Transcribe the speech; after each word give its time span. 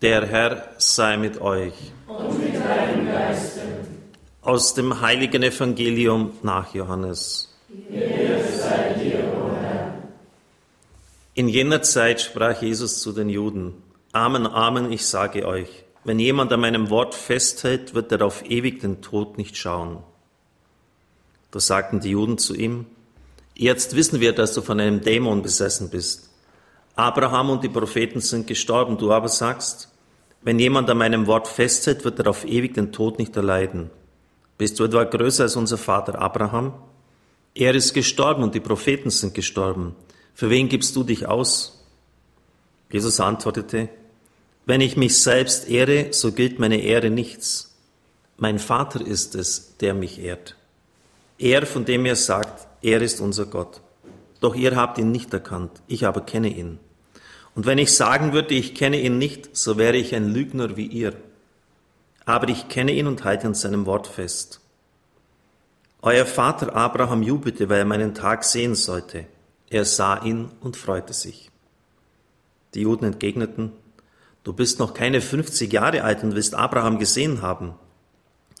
Der 0.00 0.24
Herr 0.26 0.74
sei 0.78 1.16
mit 1.16 1.40
euch. 1.40 1.74
Und 2.06 2.40
mit 2.40 2.54
deinem 2.54 3.08
Geiste. 3.08 3.62
Aus 4.42 4.72
dem 4.74 5.00
heiligen 5.00 5.42
Evangelium 5.42 6.34
nach 6.44 6.72
Johannes. 6.72 7.52
Sei 7.68 8.94
dir, 8.94 9.24
o. 9.24 9.50
In 11.34 11.48
jener 11.48 11.82
Zeit 11.82 12.20
sprach 12.20 12.62
Jesus 12.62 13.00
zu 13.00 13.10
den 13.10 13.28
Juden, 13.28 13.74
Amen, 14.12 14.46
Amen, 14.46 14.92
ich 14.92 15.04
sage 15.04 15.44
euch, 15.44 15.84
wenn 16.04 16.20
jemand 16.20 16.52
an 16.52 16.60
meinem 16.60 16.90
Wort 16.90 17.16
festhält, 17.16 17.94
wird 17.94 18.12
er 18.12 18.22
auf 18.22 18.48
ewig 18.48 18.78
den 18.78 19.02
Tod 19.02 19.36
nicht 19.36 19.56
schauen. 19.56 20.04
Da 21.50 21.58
sagten 21.58 21.98
die 21.98 22.10
Juden 22.10 22.38
zu 22.38 22.54
ihm, 22.54 22.86
Jetzt 23.56 23.96
wissen 23.96 24.20
wir, 24.20 24.32
dass 24.32 24.54
du 24.54 24.62
von 24.62 24.78
einem 24.78 25.00
Dämon 25.00 25.42
besessen 25.42 25.90
bist. 25.90 26.27
Abraham 26.98 27.50
und 27.50 27.62
die 27.62 27.68
Propheten 27.68 28.20
sind 28.20 28.48
gestorben, 28.48 28.98
du 28.98 29.12
aber 29.12 29.28
sagst, 29.28 29.88
wenn 30.42 30.58
jemand 30.58 30.90
an 30.90 30.98
meinem 30.98 31.28
Wort 31.28 31.46
festhält, 31.46 32.04
wird 32.04 32.18
er 32.18 32.26
auf 32.26 32.44
ewig 32.44 32.74
den 32.74 32.90
Tod 32.90 33.20
nicht 33.20 33.36
erleiden. 33.36 33.90
Bist 34.56 34.80
du 34.80 34.84
etwa 34.84 35.04
größer 35.04 35.44
als 35.44 35.54
unser 35.54 35.78
Vater 35.78 36.20
Abraham? 36.20 36.74
Er 37.54 37.72
ist 37.76 37.94
gestorben 37.94 38.42
und 38.42 38.56
die 38.56 38.60
Propheten 38.60 39.10
sind 39.10 39.32
gestorben. 39.32 39.94
Für 40.34 40.50
wen 40.50 40.68
gibst 40.68 40.96
du 40.96 41.04
dich 41.04 41.24
aus? 41.28 41.86
Jesus 42.90 43.20
antwortete, 43.20 43.88
wenn 44.66 44.80
ich 44.80 44.96
mich 44.96 45.22
selbst 45.22 45.70
ehre, 45.70 46.12
so 46.12 46.32
gilt 46.32 46.58
meine 46.58 46.80
Ehre 46.80 47.10
nichts. 47.10 47.76
Mein 48.38 48.58
Vater 48.58 49.06
ist 49.06 49.36
es, 49.36 49.76
der 49.76 49.94
mich 49.94 50.18
ehrt. 50.18 50.56
Er, 51.38 51.64
von 51.64 51.84
dem 51.84 52.06
er 52.06 52.16
sagt, 52.16 52.66
er 52.82 53.00
ist 53.02 53.20
unser 53.20 53.46
Gott. 53.46 53.82
Doch 54.40 54.56
ihr 54.56 54.74
habt 54.74 54.98
ihn 54.98 55.12
nicht 55.12 55.32
erkannt, 55.32 55.80
ich 55.86 56.04
aber 56.04 56.22
kenne 56.22 56.48
ihn. 56.48 56.80
Und 57.58 57.66
wenn 57.66 57.78
ich 57.78 57.92
sagen 57.92 58.32
würde, 58.32 58.54
ich 58.54 58.76
kenne 58.76 59.00
ihn 59.00 59.18
nicht, 59.18 59.56
so 59.56 59.78
wäre 59.78 59.96
ich 59.96 60.14
ein 60.14 60.32
Lügner 60.32 60.76
wie 60.76 60.86
ihr. 60.86 61.14
Aber 62.24 62.48
ich 62.50 62.68
kenne 62.68 62.92
ihn 62.92 63.08
und 63.08 63.24
halte 63.24 63.48
an 63.48 63.54
seinem 63.54 63.84
Wort 63.84 64.06
fest. 64.06 64.60
Euer 66.00 66.24
Vater 66.24 66.76
Abraham 66.76 67.20
jubelte, 67.24 67.68
weil 67.68 67.80
er 67.80 67.84
meinen 67.84 68.14
Tag 68.14 68.44
sehen 68.44 68.76
sollte. 68.76 69.26
Er 69.70 69.84
sah 69.84 70.22
ihn 70.22 70.52
und 70.60 70.76
freute 70.76 71.12
sich. 71.12 71.50
Die 72.74 72.82
Juden 72.82 73.06
entgegneten, 73.06 73.72
du 74.44 74.52
bist 74.52 74.78
noch 74.78 74.94
keine 74.94 75.20
50 75.20 75.72
Jahre 75.72 76.04
alt 76.04 76.22
und 76.22 76.36
willst 76.36 76.54
Abraham 76.54 77.00
gesehen 77.00 77.42
haben. 77.42 77.74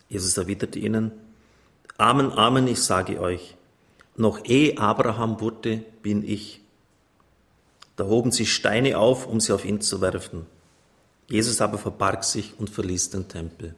Jesus 0.08 0.36
erwiderte 0.36 0.80
ihnen, 0.80 1.12
Amen, 1.98 2.32
Amen, 2.32 2.66
ich 2.66 2.82
sage 2.82 3.20
euch, 3.20 3.54
noch 4.16 4.44
ehe 4.44 4.76
Abraham 4.76 5.40
wurde, 5.40 5.84
bin 6.02 6.28
ich. 6.28 6.62
Da 7.98 8.04
hoben 8.04 8.30
sie 8.30 8.46
Steine 8.46 8.96
auf, 8.96 9.26
um 9.26 9.40
sie 9.40 9.52
auf 9.52 9.64
ihn 9.64 9.80
zu 9.80 10.00
werfen. 10.00 10.46
Jesus 11.28 11.60
aber 11.60 11.78
verbarg 11.78 12.22
sich 12.22 12.54
und 12.56 12.70
verließ 12.70 13.10
den 13.10 13.26
Tempel. 13.26 13.74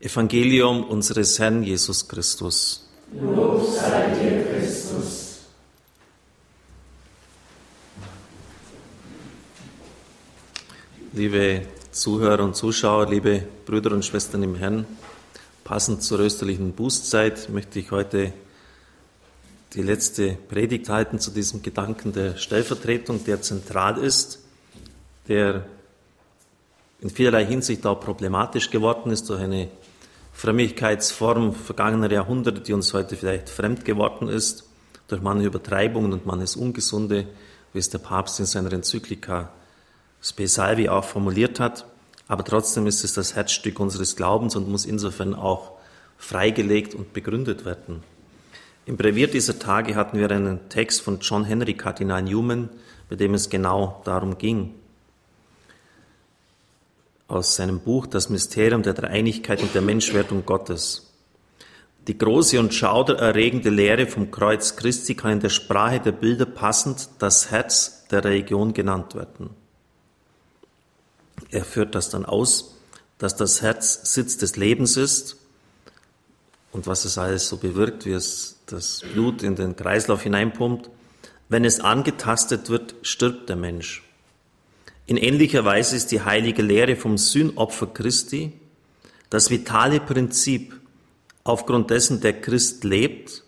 Evangelium 0.00 0.84
unseres 0.84 1.38
Herrn 1.38 1.62
Jesus 1.62 2.06
Christus. 2.06 2.90
Lob 3.18 3.66
sei 3.66 4.10
dir, 4.20 4.44
Christus. 4.44 5.38
Liebe 11.14 11.62
Zuhörer 11.90 12.44
und 12.44 12.54
Zuschauer, 12.54 13.08
liebe 13.08 13.46
Brüder 13.64 13.92
und 13.92 14.04
Schwestern 14.04 14.42
im 14.42 14.56
Herrn, 14.56 14.84
passend 15.64 16.02
zur 16.02 16.20
österlichen 16.20 16.74
Bußzeit 16.74 17.48
möchte 17.48 17.78
ich 17.78 17.92
heute 17.92 18.34
die 19.74 19.82
letzte 19.82 20.38
Predigt 20.48 20.88
halten 20.88 21.18
zu 21.18 21.30
diesem 21.32 21.62
Gedanken 21.62 22.12
der 22.12 22.36
Stellvertretung, 22.36 23.24
der 23.24 23.42
zentral 23.42 23.98
ist, 23.98 24.38
der 25.26 25.66
in 27.00 27.10
vielerlei 27.10 27.44
Hinsicht 27.44 27.84
auch 27.84 27.98
problematisch 28.00 28.70
geworden 28.70 29.10
ist 29.10 29.28
durch 29.28 29.40
eine 29.40 29.68
Frömmigkeitsform 30.32 31.54
vergangener 31.54 32.10
Jahrhunderte, 32.10 32.60
die 32.60 32.72
uns 32.72 32.94
heute 32.94 33.16
vielleicht 33.16 33.48
fremd 33.48 33.84
geworden 33.84 34.28
ist, 34.28 34.64
durch 35.08 35.20
manche 35.20 35.46
Übertreibungen 35.46 36.12
und 36.12 36.24
manches 36.24 36.56
Ungesunde, 36.56 37.26
wie 37.72 37.78
es 37.78 37.90
der 37.90 37.98
Papst 37.98 38.40
in 38.40 38.46
seiner 38.46 38.72
Enzyklika 38.72 39.50
Spe 40.22 40.46
Salvi 40.46 40.88
auch 40.88 41.04
formuliert 41.04 41.60
hat. 41.60 41.84
Aber 42.28 42.44
trotzdem 42.44 42.86
ist 42.86 43.04
es 43.04 43.12
das 43.12 43.34
Herzstück 43.34 43.80
unseres 43.80 44.16
Glaubens 44.16 44.56
und 44.56 44.68
muss 44.68 44.86
insofern 44.86 45.34
auch 45.34 45.72
freigelegt 46.16 46.94
und 46.94 47.12
begründet 47.12 47.64
werden. 47.64 48.02
Im 48.86 48.98
Brevier 48.98 49.28
dieser 49.28 49.58
Tage 49.58 49.94
hatten 49.94 50.18
wir 50.18 50.30
einen 50.30 50.68
Text 50.68 51.00
von 51.00 51.18
John 51.20 51.44
Henry 51.44 51.72
Kardinal 51.72 52.22
Newman, 52.22 52.68
bei 53.08 53.16
dem 53.16 53.32
es 53.32 53.48
genau 53.48 54.02
darum 54.04 54.36
ging. 54.36 54.74
Aus 57.26 57.56
seinem 57.56 57.80
Buch 57.80 58.06
Das 58.06 58.28
Mysterium 58.28 58.82
der 58.82 58.92
Dreieinigkeit 58.92 59.62
und 59.62 59.74
der 59.74 59.80
Menschwerdung 59.80 60.44
Gottes. 60.44 61.10
Die 62.06 62.18
große 62.18 62.60
und 62.60 62.74
schaudererregende 62.74 63.70
Lehre 63.70 64.06
vom 64.06 64.30
Kreuz 64.30 64.76
Christi 64.76 65.14
kann 65.14 65.32
in 65.32 65.40
der 65.40 65.48
Sprache 65.48 66.00
der 66.00 66.12
Bilder 66.12 66.44
passend 66.44 67.08
das 67.18 67.50
Herz 67.50 68.06
der 68.10 68.22
Religion 68.22 68.74
genannt 68.74 69.14
werden. 69.14 69.48
Er 71.50 71.64
führt 71.64 71.94
das 71.94 72.10
dann 72.10 72.26
aus, 72.26 72.76
dass 73.16 73.34
das 73.34 73.62
Herz 73.62 74.12
Sitz 74.12 74.36
des 74.36 74.56
Lebens 74.56 74.98
ist 74.98 75.38
und 76.74 76.88
was 76.88 77.04
es 77.04 77.18
alles 77.18 77.48
so 77.48 77.56
bewirkt, 77.56 78.04
wie 78.04 78.12
es 78.12 78.56
das 78.66 79.02
Blut 79.12 79.44
in 79.44 79.54
den 79.54 79.76
Kreislauf 79.76 80.22
hineinpumpt, 80.22 80.90
wenn 81.48 81.64
es 81.64 81.78
angetastet 81.78 82.68
wird, 82.68 82.96
stirbt 83.02 83.48
der 83.48 83.54
Mensch. 83.54 84.02
In 85.06 85.16
ähnlicher 85.16 85.64
Weise 85.64 85.94
ist 85.94 86.10
die 86.10 86.22
heilige 86.22 86.62
Lehre 86.62 86.96
vom 86.96 87.16
Sühnopfer 87.16 87.86
Christi 87.86 88.52
das 89.30 89.50
vitale 89.50 90.00
Prinzip, 90.00 90.74
aufgrund 91.44 91.90
dessen 91.90 92.20
der 92.20 92.40
Christ 92.40 92.82
lebt 92.82 93.44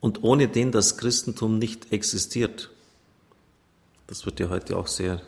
und 0.00 0.24
ohne 0.24 0.48
den 0.48 0.72
das 0.72 0.96
Christentum 0.98 1.58
nicht 1.58 1.92
existiert. 1.92 2.70
Das 4.08 4.26
wird 4.26 4.40
ja 4.40 4.48
heute 4.48 4.76
auch 4.76 4.88
sehr 4.88 5.22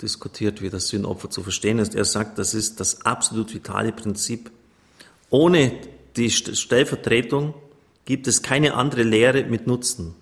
diskutiert, 0.00 0.62
wie 0.62 0.70
das 0.70 0.88
Sühnopfer 0.88 1.30
zu 1.30 1.42
verstehen 1.42 1.80
ist. 1.80 1.96
Er 1.96 2.04
sagt, 2.04 2.38
das 2.38 2.54
ist 2.54 2.78
das 2.78 3.04
absolut 3.04 3.52
vitale 3.52 3.90
Prinzip. 3.90 4.52
Ohne 5.30 5.72
die 6.16 6.30
Stellvertretung 6.30 7.54
gibt 8.04 8.26
es 8.26 8.42
keine 8.42 8.74
andere 8.74 9.02
Lehre 9.02 9.44
mit 9.44 9.66
Nutzen. 9.66 10.14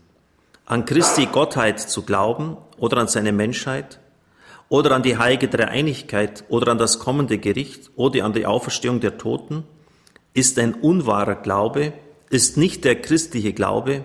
An 0.67 0.85
Christi 0.85 1.27
Gottheit 1.27 1.81
zu 1.81 2.03
glauben 2.03 2.57
oder 2.77 2.99
an 2.99 3.09
seine 3.09 3.33
Menschheit 3.33 3.99
oder 4.69 4.95
an 4.95 5.03
die 5.03 5.17
heilige 5.17 5.49
Dreieinigkeit 5.49 6.45
oder 6.49 6.73
an 6.73 6.79
das 6.79 6.99
kommende 6.99 7.39
Gericht 7.39 7.91
oder 7.97 8.25
an 8.25 8.35
die 8.35 8.47
Auferstehung 8.47 9.01
der 9.01 9.17
Toten 9.17 9.65
ist 10.35 10.59
ein 10.59 10.75
unwahrer 10.75 11.37
Glaube, 11.37 11.95
ist 12.31 12.57
nicht 12.57 12.85
der 12.85 13.01
christliche 13.01 13.55
Glaube, 13.55 14.05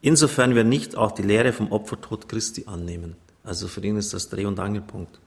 insofern 0.00 0.54
wir 0.54 0.64
nicht 0.64 0.96
auch 0.96 1.12
die 1.12 1.22
Lehre 1.22 1.52
vom 1.52 1.70
Opfertod 1.70 2.28
Christi 2.28 2.64
annehmen. 2.66 3.16
Also 3.44 3.68
für 3.68 3.84
ihn 3.84 3.96
ist 3.96 4.14
das 4.14 4.30
Dreh- 4.30 4.46
und 4.46 4.58
Angelpunkt. 4.58 5.20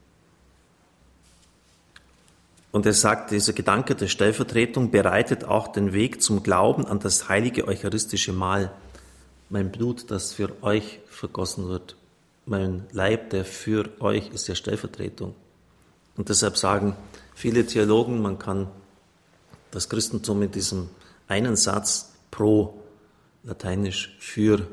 Und 2.78 2.86
er 2.86 2.94
sagt, 2.94 3.32
dieser 3.32 3.54
Gedanke 3.54 3.96
der 3.96 4.06
Stellvertretung 4.06 4.92
bereitet 4.92 5.42
auch 5.42 5.66
den 5.66 5.92
Weg 5.92 6.22
zum 6.22 6.44
Glauben 6.44 6.86
an 6.86 7.00
das 7.00 7.28
heilige 7.28 7.66
eucharistische 7.66 8.32
Mahl. 8.32 8.70
Mein 9.50 9.72
Blut, 9.72 10.12
das 10.12 10.32
für 10.32 10.62
euch 10.62 11.00
vergossen 11.08 11.66
wird. 11.66 11.96
Mein 12.46 12.86
Leib, 12.92 13.30
der 13.30 13.44
für 13.44 13.90
euch 13.98 14.30
ist 14.30 14.46
ja 14.46 14.54
Stellvertretung. 14.54 15.34
Und 16.16 16.28
deshalb 16.28 16.56
sagen 16.56 16.94
viele 17.34 17.66
Theologen, 17.66 18.22
man 18.22 18.38
kann 18.38 18.68
das 19.72 19.88
Christentum 19.88 20.40
in 20.42 20.52
diesem 20.52 20.88
einen 21.26 21.56
Satz 21.56 22.12
pro, 22.30 22.80
lateinisch 23.42 24.16
für, 24.20 24.68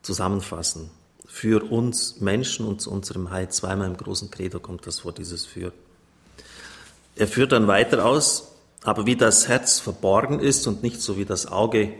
zusammenfassen. 0.00 0.88
Für 1.26 1.70
uns 1.70 2.18
Menschen 2.18 2.66
und 2.66 2.80
zu 2.80 2.90
unserem 2.90 3.28
Heil. 3.28 3.50
Zweimal 3.50 3.88
im 3.88 3.98
großen 3.98 4.30
Credo 4.30 4.58
kommt 4.58 4.86
das 4.86 5.00
vor, 5.00 5.12
dieses 5.12 5.44
für. 5.44 5.74
Er 7.18 7.26
führt 7.26 7.52
dann 7.52 7.66
weiter 7.66 8.04
aus, 8.04 8.52
aber 8.84 9.06
wie 9.06 9.16
das 9.16 9.48
Herz 9.48 9.80
verborgen 9.80 10.38
ist 10.38 10.66
und 10.66 10.82
nicht 10.82 11.00
so 11.00 11.16
wie 11.16 11.24
das 11.24 11.50
Auge 11.50 11.94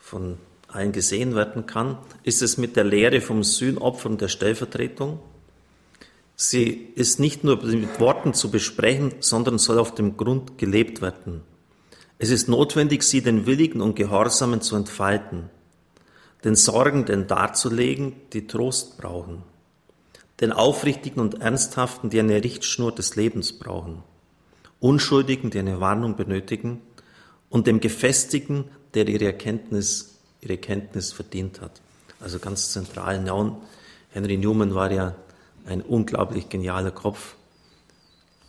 von 0.00 0.38
allen 0.66 0.90
gesehen 0.90 1.36
werden 1.36 1.66
kann, 1.66 1.98
ist 2.24 2.42
es 2.42 2.58
mit 2.58 2.74
der 2.74 2.82
Lehre 2.82 3.20
vom 3.20 3.44
Sühnopfer 3.44 4.10
und 4.10 4.20
der 4.20 4.28
Stellvertretung. 4.28 5.20
Sie 6.34 6.88
ist 6.96 7.20
nicht 7.20 7.44
nur 7.44 7.64
mit 7.64 8.00
Worten 8.00 8.34
zu 8.34 8.50
besprechen, 8.50 9.14
sondern 9.20 9.58
soll 9.58 9.78
auf 9.78 9.94
dem 9.94 10.16
Grund 10.16 10.58
gelebt 10.58 11.00
werden. 11.00 11.42
Es 12.18 12.30
ist 12.30 12.48
notwendig, 12.48 13.04
sie 13.04 13.22
den 13.22 13.46
Willigen 13.46 13.80
und 13.80 13.94
Gehorsamen 13.94 14.62
zu 14.62 14.74
entfalten, 14.74 15.48
den 16.42 16.56
Sorgenden 16.56 17.28
darzulegen, 17.28 18.16
die 18.32 18.48
Trost 18.48 18.98
brauchen, 18.98 19.44
den 20.40 20.50
Aufrichtigen 20.50 21.20
und 21.20 21.40
Ernsthaften, 21.40 22.10
die 22.10 22.18
eine 22.18 22.42
Richtschnur 22.42 22.92
des 22.92 23.14
Lebens 23.14 23.52
brauchen 23.52 24.02
Unschuldigen, 24.80 25.50
die 25.50 25.58
eine 25.58 25.80
Warnung 25.80 26.16
benötigen, 26.16 26.82
und 27.48 27.66
dem 27.66 27.80
Gefestigten, 27.80 28.64
der 28.94 29.08
ihre 29.08 29.26
Erkenntnis, 29.26 30.18
ihre 30.40 30.58
Kenntnis 30.58 31.12
verdient 31.12 31.60
hat. 31.60 31.80
Also 32.20 32.38
ganz 32.38 32.72
zentral. 32.72 33.24
Henry 34.10 34.36
Newman 34.36 34.74
war 34.74 34.90
ja 34.90 35.14
ein 35.66 35.82
unglaublich 35.82 36.48
genialer 36.48 36.90
Kopf. 36.90 37.36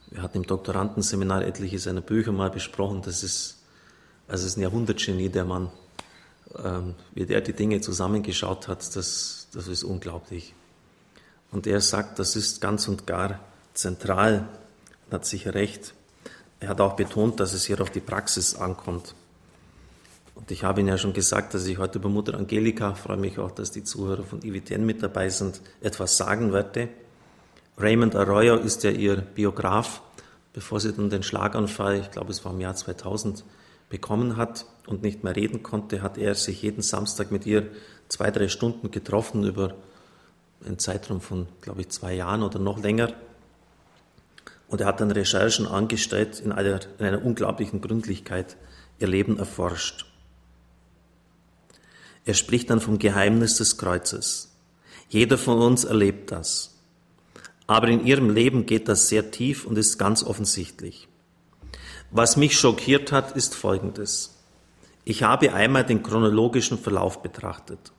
Wir 0.09 0.21
hatten 0.21 0.37
im 0.37 0.47
Doktorandenseminar 0.47 1.43
etliche 1.43 1.79
seiner 1.79 2.01
Bücher 2.01 2.31
mal 2.31 2.49
besprochen. 2.49 3.01
Das 3.01 3.23
ist, 3.23 3.57
also 4.27 4.45
ist 4.47 4.57
ein 4.57 4.61
Jahrhundertgenie, 4.61 5.29
der 5.29 5.45
Mann. 5.45 5.69
Ähm, 6.63 6.95
wie 7.13 7.25
der 7.25 7.41
die 7.41 7.53
Dinge 7.53 7.81
zusammengeschaut 7.81 8.69
hat, 8.69 8.95
das, 8.95 9.47
das 9.51 9.67
ist 9.67 9.83
unglaublich. 9.83 10.53
Und 11.51 11.67
er 11.67 11.81
sagt, 11.81 12.19
das 12.19 12.35
ist 12.35 12.61
ganz 12.61 12.87
und 12.87 13.05
gar 13.05 13.39
zentral, 13.73 14.47
hat 15.11 15.25
sicher 15.25 15.53
recht. 15.53 15.93
Er 16.59 16.69
hat 16.69 16.81
auch 16.81 16.95
betont, 16.95 17.39
dass 17.39 17.53
es 17.53 17.65
hier 17.65 17.79
auf 17.81 17.89
die 17.89 17.99
Praxis 17.99 18.55
ankommt. 18.55 19.13
Und 20.35 20.51
ich 20.51 20.63
habe 20.63 20.79
Ihnen 20.81 20.89
ja 20.89 20.97
schon 20.97 21.13
gesagt, 21.13 21.53
dass 21.53 21.65
ich 21.65 21.77
heute 21.77 21.99
über 21.99 22.09
Mutter 22.09 22.35
Angelika, 22.35 22.93
freue 22.93 23.17
mich 23.17 23.39
auch, 23.39 23.51
dass 23.51 23.71
die 23.71 23.83
Zuhörer 23.83 24.23
von 24.23 24.43
IWTN 24.43 24.85
mit 24.85 25.01
dabei 25.01 25.29
sind, 25.29 25.61
etwas 25.81 26.17
sagen 26.17 26.53
werde. 26.53 26.89
Raymond 27.77 28.15
Arroyo 28.15 28.55
ist 28.55 28.83
ja 28.83 28.91
ihr 28.91 29.17
Biograf, 29.17 30.01
bevor 30.53 30.79
sie 30.79 30.93
dann 30.93 31.09
den 31.09 31.23
Schlaganfall, 31.23 31.99
ich 31.99 32.11
glaube 32.11 32.31
es 32.31 32.43
war 32.45 32.53
im 32.53 32.61
Jahr 32.61 32.75
2000, 32.75 33.43
bekommen 33.89 34.37
hat 34.37 34.65
und 34.85 35.01
nicht 35.01 35.23
mehr 35.23 35.35
reden 35.35 35.63
konnte, 35.63 36.01
hat 36.01 36.17
er 36.17 36.35
sich 36.35 36.61
jeden 36.61 36.81
Samstag 36.81 37.31
mit 37.31 37.45
ihr 37.45 37.69
zwei, 38.09 38.31
drei 38.31 38.47
Stunden 38.47 38.91
getroffen 38.91 39.43
über 39.43 39.75
einen 40.65 40.79
Zeitraum 40.79 41.21
von, 41.21 41.47
glaube 41.61 41.81
ich, 41.81 41.89
zwei 41.89 42.13
Jahren 42.13 42.43
oder 42.43 42.59
noch 42.59 42.79
länger. 42.79 43.13
Und 44.67 44.81
er 44.81 44.87
hat 44.87 44.99
dann 44.99 45.11
Recherchen 45.11 45.65
angestellt, 45.65 46.39
in 46.39 46.51
einer, 46.51 46.79
in 46.99 47.05
einer 47.05 47.23
unglaublichen 47.23 47.81
Gründlichkeit 47.81 48.57
ihr 48.99 49.07
Leben 49.07 49.39
erforscht. 49.39 50.05
Er 52.25 52.33
spricht 52.33 52.69
dann 52.69 52.81
vom 52.81 52.99
Geheimnis 52.99 53.57
des 53.57 53.77
Kreuzes. 53.77 54.51
Jeder 55.09 55.37
von 55.37 55.59
uns 55.59 55.85
erlebt 55.85 56.31
das. 56.31 56.75
Aber 57.65 57.87
in 57.87 58.05
ihrem 58.05 58.29
Leben 58.29 58.65
geht 58.65 58.89
das 58.89 59.07
sehr 59.07 59.31
tief 59.31 59.65
und 59.65 59.77
ist 59.77 59.97
ganz 59.97 60.23
offensichtlich. 60.23 61.07
Was 62.11 62.37
mich 62.37 62.57
schockiert 62.57 63.11
hat, 63.11 63.35
ist 63.35 63.55
Folgendes. 63.55 64.35
Ich 65.05 65.23
habe 65.23 65.53
einmal 65.53 65.85
den 65.85 66.03
chronologischen 66.03 66.77
Verlauf 66.77 67.21
betrachtet. 67.21 67.93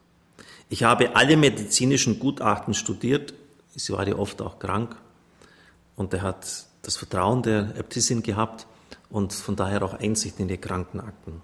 Ich 0.68 0.82
habe 0.82 1.16
alle 1.16 1.38
medizinischen 1.38 2.18
Gutachten 2.18 2.74
studiert. 2.74 3.32
Sie 3.74 3.92
war 3.92 4.06
ja 4.06 4.16
oft 4.16 4.42
auch 4.42 4.58
krank. 4.58 4.96
Und 5.98 6.14
er 6.14 6.22
hat 6.22 6.46
das 6.82 6.96
Vertrauen 6.96 7.42
der 7.42 7.76
Äbtissin 7.76 8.22
gehabt 8.22 8.68
und 9.10 9.32
von 9.32 9.56
daher 9.56 9.82
auch 9.82 9.94
Einsicht 9.94 10.38
in 10.38 10.46
die 10.46 10.56
Krankenakten. 10.56 11.42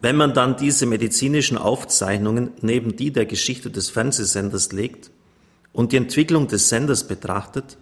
Wenn 0.00 0.16
man 0.16 0.34
dann 0.34 0.56
diese 0.56 0.86
medizinischen 0.86 1.56
Aufzeichnungen 1.56 2.50
neben 2.62 2.96
die 2.96 3.12
der 3.12 3.26
Geschichte 3.26 3.70
des 3.70 3.90
Fernsehsenders 3.90 4.72
legt 4.72 5.12
und 5.72 5.92
die 5.92 5.98
Entwicklung 5.98 6.48
des 6.48 6.68
Senders 6.68 7.06
betrachtet, 7.06 7.78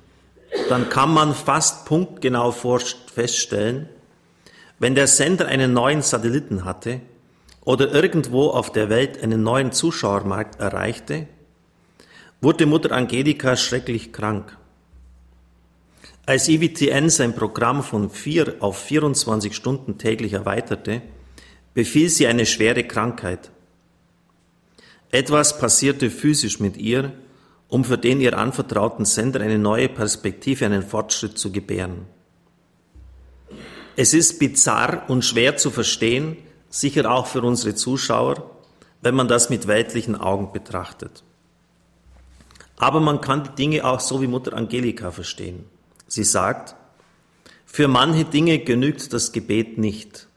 dann 0.69 0.91
kann 0.91 1.13
man 1.13 1.35
fast 1.35 1.87
punktgenau 1.87 2.53
feststellen, 2.53 3.89
wenn 4.79 4.95
der 4.95 5.07
Sender 5.07 5.47
einen 5.47 5.73
neuen 5.73 6.03
Satelliten 6.03 6.67
hatte 6.67 7.01
oder 7.65 7.91
irgendwo 7.95 8.51
auf 8.51 8.71
der 8.71 8.91
Welt 8.91 9.23
einen 9.23 9.43
neuen 9.43 9.73
Zuschauermarkt 9.73 10.61
erreichte, 10.61 11.29
wurde 12.43 12.67
Mutter 12.67 12.93
Angelika 12.93 13.57
schrecklich 13.57 14.13
krank. 14.13 14.59
Als 16.25 16.49
IWTN 16.49 17.11
sein 17.11 17.35
Programm 17.35 17.83
von 17.83 18.09
vier 18.09 18.57
auf 18.61 18.79
24 18.79 19.57
Stunden 19.57 19.99
täglich 19.99 20.35
erweiterte, 20.35 21.03
befiel 21.75 22.09
sie 22.09 22.29
eine 22.29 22.47
schwere 22.47 22.85
Krankheit. 22.85 23.51
Etwas 25.11 25.59
passierte 25.59 26.11
physisch 26.11 26.61
mit 26.61 26.77
ihr, 26.77 27.13
um 27.69 27.85
für 27.85 27.99
den 27.99 28.21
ihr 28.21 28.39
anvertrauten 28.39 29.05
Sender 29.05 29.41
eine 29.41 29.59
neue 29.59 29.89
Perspektive, 29.89 30.65
einen 30.65 30.85
Fortschritt 30.85 31.39
zu 31.39 31.51
gebären. 31.51 32.07
Es 33.97 34.15
ist 34.15 34.39
bizarr 34.39 35.05
und 35.09 35.25
schwer 35.25 35.57
zu 35.57 35.71
verstehen, 35.71 36.37
sicher 36.69 37.11
auch 37.11 37.27
für 37.27 37.43
unsere 37.43 37.75
Zuschauer, 37.75 38.49
wenn 39.01 39.17
man 39.17 39.27
das 39.27 39.51
mit 39.51 39.67
weltlichen 39.67 40.15
Augen 40.15 40.53
betrachtet. 40.53 41.25
Aber 42.77 43.01
man 43.01 43.21
kann 43.21 43.43
die 43.43 43.55
Dinge 43.57 43.85
auch 43.85 44.01
so 44.01 44.23
wie 44.23 44.29
Mutter 44.29 44.55
Angelika 44.55 45.11
verstehen. 45.11 45.65
Sie 46.07 46.25
sagt, 46.25 46.75
für 47.65 47.89
manche 47.89 48.25
Dinge 48.25 48.59
genügt 48.59 49.13
das 49.13 49.33
Gebet 49.33 49.79
nicht. 49.79 50.29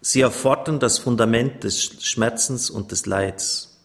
Sie 0.00 0.20
erfordern 0.20 0.80
das 0.80 0.98
Fundament 0.98 1.64
des 1.64 2.02
Schmerzens 2.02 2.70
und 2.70 2.92
des 2.92 3.06
Leids. 3.06 3.76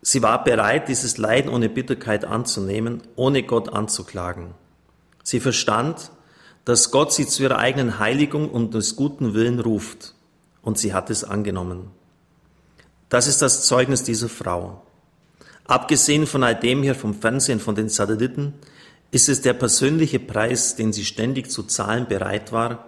Sie 0.00 0.22
war 0.22 0.42
bereit, 0.42 0.88
dieses 0.88 1.18
Leiden 1.18 1.52
ohne 1.52 1.68
Bitterkeit 1.68 2.24
anzunehmen, 2.24 3.02
ohne 3.14 3.42
Gott 3.42 3.68
anzuklagen. 3.68 4.54
Sie 5.22 5.38
verstand, 5.38 6.10
dass 6.64 6.90
Gott 6.90 7.12
sie 7.12 7.26
zu 7.26 7.42
ihrer 7.42 7.58
eigenen 7.58 7.98
Heiligung 7.98 8.50
und 8.50 8.74
des 8.74 8.96
guten 8.96 9.34
Willen 9.34 9.60
ruft. 9.60 10.14
Und 10.62 10.78
sie 10.78 10.94
hat 10.94 11.10
es 11.10 11.24
angenommen. 11.24 11.90
Das 13.08 13.26
ist 13.26 13.42
das 13.42 13.66
Zeugnis 13.66 14.02
dieser 14.02 14.28
Frau. 14.28 14.82
Abgesehen 15.68 16.26
von 16.26 16.42
all 16.42 16.58
dem 16.58 16.82
hier 16.82 16.94
vom 16.94 17.14
Fernsehen, 17.14 17.60
von 17.60 17.74
den 17.74 17.90
Satelliten, 17.90 18.54
ist 19.10 19.28
es 19.28 19.42
der 19.42 19.52
persönliche 19.52 20.18
Preis, 20.18 20.76
den 20.76 20.94
sie 20.94 21.04
ständig 21.04 21.50
zu 21.50 21.62
zahlen 21.62 22.08
bereit 22.08 22.52
war, 22.52 22.86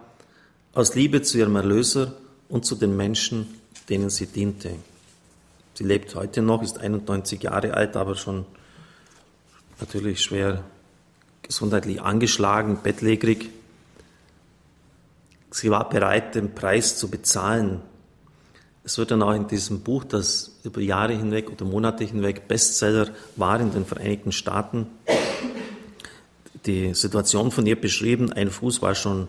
aus 0.73 0.95
Liebe 0.95 1.21
zu 1.21 1.39
ihrem 1.39 1.57
Erlöser 1.57 2.15
und 2.49 2.65
zu 2.65 2.75
den 2.75 2.97
Menschen, 2.97 3.47
denen 3.91 4.09
sie 4.09 4.27
diente. 4.27 4.71
Sie 5.75 5.85
lebt 5.85 6.15
heute 6.15 6.41
noch, 6.41 6.63
ist 6.63 6.79
91 6.79 7.43
Jahre 7.43 7.75
alt, 7.75 7.97
aber 7.97 8.15
schon 8.15 8.47
natürlich 9.79 10.23
schwer 10.23 10.65
gesundheitlich 11.43 12.01
angeschlagen, 12.01 12.79
bettlägerig. 12.83 13.51
Sie 15.51 15.71
war 15.71 15.87
bereit, 15.89 16.35
den 16.35 16.55
Preis 16.55 16.97
zu 16.97 17.11
bezahlen. 17.11 17.83
Es 18.83 18.97
wird 18.97 19.11
dann 19.11 19.23
auch 19.23 19.35
in 19.35 19.47
diesem 19.47 19.81
Buch, 19.81 20.05
das 20.05 20.59
über 20.65 20.81
Jahre 20.81 21.13
hinweg 21.13 21.51
oder 21.51 21.65
Monate 21.65 22.05
hinweg 22.05 22.49
Bestseller 22.49 23.11
war 23.37 23.61
in 23.61 23.73
den 23.73 23.85
Vereinigten 23.85 24.33
Staaten, 24.33 24.87
die 26.67 26.95
Situation 26.95 27.51
von 27.51 27.67
ihr 27.67 27.79
beschrieben. 27.79 28.33
Ein 28.33 28.51
Fuß 28.51 28.81
war 28.81 28.95
schon 28.95 29.29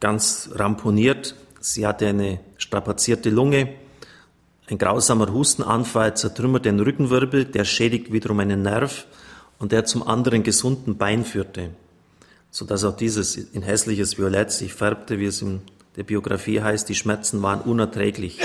ganz 0.00 0.50
ramponiert. 0.54 1.34
Sie 1.60 1.86
hatte 1.86 2.06
eine 2.06 2.40
strapazierte 2.56 3.30
Lunge. 3.30 3.74
Ein 4.68 4.78
grausamer 4.78 5.32
Hustenanfall 5.32 6.16
zertrümmert 6.16 6.64
den 6.64 6.78
Rückenwirbel, 6.78 7.46
der 7.46 7.64
schädigt 7.64 8.12
wiederum 8.12 8.38
einen 8.40 8.62
Nerv 8.62 9.06
und 9.58 9.72
der 9.72 9.84
zum 9.84 10.06
anderen 10.06 10.42
gesunden 10.42 10.96
Bein 10.96 11.24
führte, 11.24 11.70
so 12.50 12.64
dass 12.64 12.84
auch 12.84 12.96
dieses 12.96 13.36
in 13.36 13.62
hässliches 13.62 14.18
Violett 14.18 14.52
sich 14.52 14.74
färbte, 14.74 15.18
wie 15.18 15.26
es 15.26 15.42
in 15.42 15.62
der 15.98 16.04
Biografie 16.04 16.60
heißt, 16.60 16.88
die 16.88 16.94
Schmerzen 16.94 17.42
waren 17.42 17.60
unerträglich. 17.60 18.38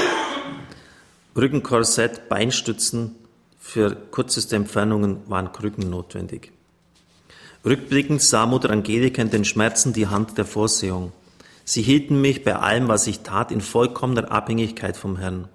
Rückenkorsett, 1.36 2.28
Beinstützen 2.28 3.16
für 3.60 3.96
kürzeste 4.10 4.56
Entfernungen 4.56 5.18
waren 5.28 5.52
Krücken 5.52 5.88
notwendig. 5.88 6.52
Rückblickend 7.64 8.24
sah 8.24 8.48
Mutter 8.48 8.72
Angelika 8.72 9.22
in 9.22 9.30
den 9.30 9.46
Schmerzen 9.46 9.94
die 9.94 10.08
Hand 10.08 10.36
der 10.36 10.46
Vorsehung. 10.46 11.12
Sie 11.64 11.84
hielten 11.84 12.20
mich 12.22 12.44
bei 12.44 12.56
allem, 12.56 12.88
was 12.88 13.06
ich 13.06 13.20
tat, 13.20 13.52
in 13.52 13.62
vollkommener 13.62 14.32
Abhängigkeit 14.32 14.98
vom 14.98 15.18
Herrn. 15.18 15.48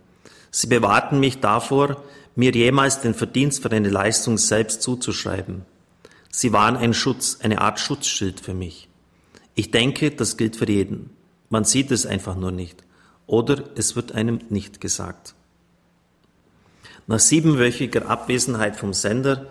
Sie 0.53 0.69
bewahrten 0.69 1.19
mich 1.19 1.41
davor, 1.41 2.05
mir 2.37 2.53
jemals 2.53 3.01
den 3.01 3.15
Verdienst 3.15 3.61
für 3.61 3.73
eine 3.73 3.91
Leistung 3.91 4.39
selbst 4.39 4.83
zuzuschreiben. 4.83 5.65
Sie 6.31 6.53
waren 6.53 6.77
ein 6.77 6.95
Schutz, 6.95 7.39
eine 7.43 7.61
Art 7.61 7.81
Schutzschild 7.81 8.39
für 8.39 8.55
mich. 8.55 8.89
Ich 9.57 9.73
denke, 9.73 10.13
das 10.13 10.37
gilt 10.37 10.55
für 10.55 10.71
jeden. 10.71 11.18
Man 11.49 11.65
sieht 11.65 11.91
es 11.91 12.07
einfach 12.07 12.37
nur 12.37 12.53
nicht. 12.53 12.85
Oder 13.27 13.65
es 13.77 13.97
wird 13.97 14.13
einem 14.13 14.41
nicht 14.49 14.81
gesagt. 14.81 15.35
Nach 17.07 17.19
siebenwöchiger 17.19 18.09
Abwesenheit 18.09 18.77
vom 18.77 18.93
Sender 18.93 19.47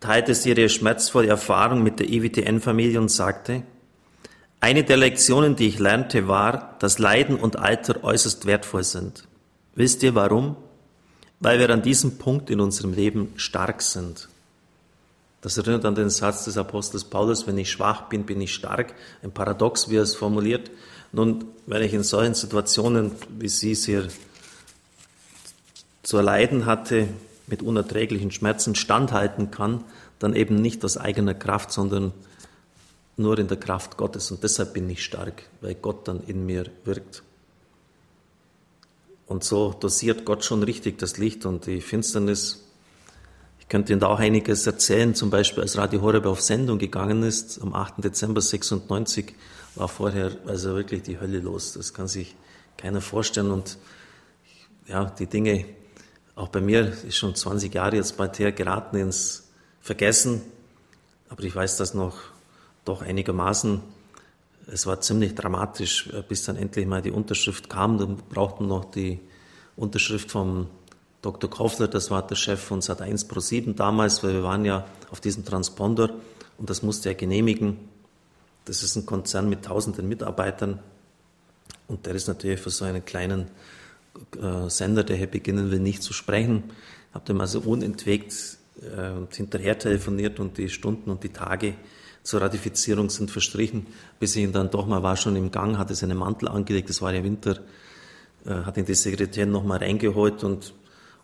teilte 0.00 0.34
sie 0.34 0.50
ihre 0.50 0.68
schmerzvolle 0.68 1.28
Erfahrung 1.28 1.82
mit 1.82 2.00
der 2.00 2.10
IWTN-Familie 2.10 3.00
und 3.00 3.10
sagte, 3.10 3.62
eine 4.60 4.84
der 4.84 4.96
Lektionen, 4.96 5.56
die 5.56 5.66
ich 5.68 5.78
lernte, 5.78 6.28
war, 6.28 6.76
dass 6.78 6.98
Leiden 6.98 7.36
und 7.36 7.58
Alter 7.58 8.04
äußerst 8.04 8.46
wertvoll 8.46 8.84
sind. 8.84 9.26
Wisst 9.74 10.02
ihr 10.02 10.14
warum? 10.14 10.56
weil 11.42 11.58
wir 11.58 11.70
an 11.70 11.82
diesem 11.82 12.18
Punkt 12.18 12.50
in 12.50 12.60
unserem 12.60 12.94
Leben 12.94 13.32
stark 13.36 13.82
sind. 13.82 14.28
Das 15.42 15.58
erinnert 15.58 15.84
an 15.84 15.96
den 15.96 16.08
Satz 16.08 16.44
des 16.44 16.56
Apostels 16.56 17.04
Paulus, 17.04 17.46
wenn 17.46 17.58
ich 17.58 17.70
schwach 17.70 18.08
bin, 18.08 18.24
bin 18.24 18.40
ich 18.40 18.54
stark. 18.54 18.94
Ein 19.22 19.32
Paradox, 19.32 19.90
wie 19.90 19.96
er 19.96 20.02
es 20.02 20.14
formuliert. 20.14 20.70
Nun, 21.10 21.44
wenn 21.66 21.82
ich 21.82 21.92
in 21.92 22.04
solchen 22.04 22.34
Situationen, 22.34 23.10
wie 23.38 23.48
sie 23.48 23.72
es 23.72 23.84
hier 23.84 24.08
zu 26.04 26.16
erleiden 26.16 26.64
hatte, 26.64 27.08
mit 27.48 27.62
unerträglichen 27.62 28.30
Schmerzen 28.30 28.76
standhalten 28.76 29.50
kann, 29.50 29.84
dann 30.20 30.34
eben 30.34 30.54
nicht 30.54 30.84
aus 30.84 30.96
eigener 30.96 31.34
Kraft, 31.34 31.72
sondern 31.72 32.12
nur 33.16 33.38
in 33.38 33.48
der 33.48 33.58
Kraft 33.58 33.96
Gottes. 33.96 34.30
Und 34.30 34.44
deshalb 34.44 34.74
bin 34.74 34.88
ich 34.88 35.04
stark, 35.04 35.42
weil 35.60 35.74
Gott 35.74 36.06
dann 36.06 36.22
in 36.22 36.46
mir 36.46 36.66
wirkt. 36.84 37.24
Und 39.26 39.42
so 39.42 39.72
dosiert 39.72 40.24
Gott 40.24 40.44
schon 40.44 40.62
richtig 40.62 40.98
das 40.98 41.18
Licht 41.18 41.46
und 41.46 41.66
die 41.66 41.80
Finsternis. 41.80 42.64
Ich 43.62 43.68
könnte 43.68 43.92
Ihnen 43.92 44.00
da 44.00 44.08
auch 44.08 44.18
einiges 44.18 44.66
erzählen, 44.66 45.14
zum 45.14 45.30
Beispiel 45.30 45.62
als 45.62 45.78
Radio 45.78 46.02
Horeb 46.02 46.26
auf 46.26 46.42
Sendung 46.42 46.78
gegangen 46.78 47.22
ist, 47.22 47.62
am 47.62 47.74
8. 47.74 48.04
Dezember 48.04 48.40
96, 48.40 49.34
war 49.76 49.88
vorher 49.88 50.36
also 50.46 50.74
wirklich 50.74 51.02
die 51.02 51.18
Hölle 51.20 51.38
los. 51.38 51.74
Das 51.74 51.94
kann 51.94 52.08
sich 52.08 52.34
keiner 52.76 53.00
vorstellen. 53.00 53.50
Und 53.52 53.78
ja, 54.88 55.04
die 55.06 55.26
Dinge, 55.26 55.64
auch 56.34 56.48
bei 56.48 56.60
mir 56.60 56.92
ist 57.06 57.16
schon 57.16 57.34
20 57.34 57.72
Jahre 57.72 57.96
jetzt 57.96 58.16
bald 58.16 58.38
her, 58.40 58.52
geraten 58.52 58.96
ins 58.96 59.48
Vergessen. 59.80 60.42
Aber 61.30 61.44
ich 61.44 61.54
weiß 61.54 61.76
das 61.76 61.94
noch 61.94 62.16
doch 62.84 63.00
einigermaßen. 63.00 63.80
Es 64.66 64.86
war 64.86 65.00
ziemlich 65.00 65.34
dramatisch, 65.34 66.10
bis 66.28 66.44
dann 66.44 66.56
endlich 66.56 66.86
mal 66.86 67.00
die 67.00 67.12
Unterschrift 67.12 67.70
kam. 67.70 67.96
Dann 67.96 68.16
brauchten 68.16 68.66
noch 68.66 68.84
die 68.84 69.20
Unterschrift 69.76 70.30
vom 70.30 70.66
Dr. 71.22 71.48
Koffler, 71.48 71.86
das 71.86 72.10
war 72.10 72.26
der 72.26 72.34
Chef 72.34 72.60
von 72.60 72.80
Sat1 72.80 73.28
Pro 73.28 73.38
7 73.38 73.76
damals, 73.76 74.24
weil 74.24 74.34
wir 74.34 74.42
waren 74.42 74.64
ja 74.64 74.84
auf 75.10 75.20
diesem 75.20 75.44
Transponder 75.44 76.10
und 76.58 76.68
das 76.68 76.82
musste 76.82 77.10
er 77.10 77.14
genehmigen. 77.14 77.78
Das 78.64 78.82
ist 78.82 78.96
ein 78.96 79.06
Konzern 79.06 79.48
mit 79.48 79.64
tausenden 79.64 80.08
Mitarbeitern 80.08 80.80
und 81.86 82.06
der 82.06 82.16
ist 82.16 82.26
natürlich 82.26 82.60
für 82.60 82.70
so 82.70 82.84
einen 82.84 83.04
kleinen 83.04 83.46
äh, 84.40 84.68
Sender, 84.68 85.04
der 85.04 85.16
hier 85.16 85.28
beginnen 85.28 85.70
will, 85.70 85.78
nicht 85.78 86.02
zu 86.02 86.12
sprechen. 86.12 86.64
Habe 87.14 87.24
dem 87.26 87.40
also 87.40 87.60
unentwegt 87.60 88.58
äh, 88.80 89.34
hinterher 89.34 89.78
telefoniert 89.78 90.40
und 90.40 90.58
die 90.58 90.68
Stunden 90.68 91.10
und 91.10 91.22
die 91.22 91.28
Tage 91.28 91.74
zur 92.24 92.40
Ratifizierung 92.40 93.10
sind 93.10 93.30
verstrichen, 93.30 93.86
bis 94.18 94.36
ich 94.36 94.42
ihn 94.42 94.52
dann 94.52 94.70
doch 94.70 94.86
mal 94.86 95.02
war 95.02 95.16
schon 95.16 95.36
im 95.36 95.50
Gang, 95.50 95.78
hatte 95.78 95.94
seinen 95.94 96.18
Mantel 96.18 96.48
angelegt, 96.48 96.90
es 96.90 97.02
war 97.02 97.12
ja 97.12 97.22
Winter, 97.22 97.60
äh, 98.44 98.50
hat 98.50 98.76
ihn 98.76 98.84
die 98.84 98.94
Sekretärin 98.94 99.50
noch 99.50 99.64
mal 99.64 99.78
reingeholt 99.78 100.42
und, 100.44 100.72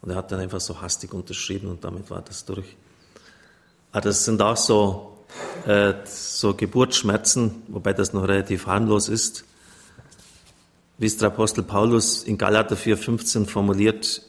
und 0.00 0.10
er 0.10 0.16
hat 0.16 0.30
dann 0.32 0.40
einfach 0.40 0.60
so 0.60 0.80
hastig 0.80 1.12
unterschrieben 1.12 1.68
und 1.68 1.84
damit 1.84 2.10
war 2.10 2.22
das 2.22 2.44
durch. 2.44 2.76
Aber 3.92 4.02
das 4.02 4.24
sind 4.24 4.40
auch 4.42 4.56
so, 4.56 5.18
äh, 5.66 5.94
so 6.04 6.54
Geburtsschmerzen, 6.54 7.62
wobei 7.68 7.92
das 7.92 8.12
noch 8.12 8.26
relativ 8.26 8.66
harmlos 8.66 9.08
ist. 9.08 9.44
Wie 10.98 11.06
es 11.06 11.16
der 11.16 11.28
Apostel 11.28 11.62
Paulus 11.62 12.22
in 12.22 12.38
Galater 12.38 12.76
4,15 12.76 13.46
formuliert, 13.46 14.22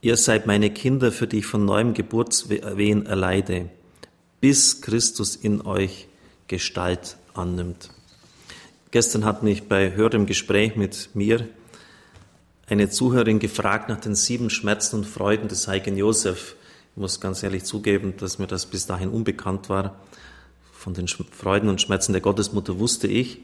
ihr 0.00 0.16
seid 0.16 0.46
meine 0.46 0.70
Kinder, 0.70 1.12
für 1.12 1.26
die 1.26 1.38
ich 1.38 1.46
von 1.46 1.64
neuem 1.64 1.94
Geburtswehen 1.94 3.06
erleide 3.06 3.70
bis 4.40 4.80
Christus 4.80 5.36
in 5.36 5.60
euch 5.60 6.08
Gestalt 6.48 7.16
annimmt. 7.34 7.90
Gestern 8.90 9.24
hat 9.24 9.42
mich 9.42 9.64
bei 9.64 9.92
höherem 9.92 10.26
Gespräch 10.26 10.76
mit 10.76 11.10
mir 11.14 11.46
eine 12.70 12.88
Zuhörerin 12.88 13.40
gefragt 13.40 13.88
nach 13.88 14.00
den 14.00 14.14
sieben 14.14 14.48
Schmerzen 14.48 14.96
und 14.96 15.06
Freuden 15.06 15.48
des 15.48 15.66
heiligen 15.66 15.96
Josef. 15.96 16.54
Ich 16.94 17.00
muss 17.00 17.20
ganz 17.20 17.42
ehrlich 17.42 17.64
zugeben, 17.64 18.16
dass 18.16 18.38
mir 18.38 18.46
das 18.46 18.66
bis 18.66 18.86
dahin 18.86 19.08
unbekannt 19.08 19.68
war. 19.68 19.96
Von 20.72 20.94
den 20.94 21.08
Freuden 21.08 21.68
und 21.68 21.80
Schmerzen 21.80 22.12
der 22.12 22.20
Gottesmutter 22.20 22.78
wusste 22.78 23.08
ich. 23.08 23.40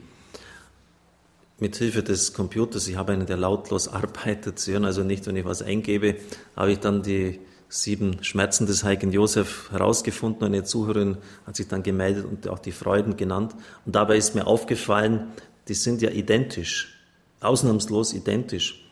Mit 1.58 1.74
Hilfe 1.76 2.04
des 2.04 2.34
Computers, 2.34 2.86
ich 2.86 2.96
habe 2.96 3.14
einen, 3.14 3.26
der 3.26 3.36
lautlos 3.36 3.88
arbeitet, 3.92 4.60
Sie 4.60 4.72
hören 4.72 4.84
also 4.84 5.02
nicht, 5.02 5.26
wenn 5.26 5.36
ich 5.36 5.44
was 5.44 5.60
eingebe, 5.60 6.16
habe 6.54 6.72
ich 6.72 6.78
dann 6.78 7.02
die 7.02 7.40
sieben 7.68 8.22
Schmerzen 8.22 8.66
des 8.66 8.84
heiligen 8.84 9.10
Josef 9.10 9.72
herausgefunden. 9.72 10.44
Eine 10.44 10.62
Zuhörerin 10.62 11.16
hat 11.46 11.56
sich 11.56 11.66
dann 11.66 11.82
gemeldet 11.82 12.26
und 12.26 12.46
auch 12.48 12.60
die 12.60 12.70
Freuden 12.70 13.16
genannt. 13.16 13.56
Und 13.84 13.96
dabei 13.96 14.18
ist 14.18 14.36
mir 14.36 14.46
aufgefallen, 14.46 15.32
die 15.66 15.74
sind 15.74 16.00
ja 16.00 16.10
identisch, 16.10 16.94
ausnahmslos 17.40 18.12
identisch. 18.12 18.85